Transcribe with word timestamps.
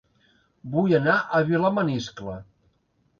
Vull 0.75 0.95
anar 0.99 1.17
a 1.19 1.41
Vilamaniscle 1.49 2.35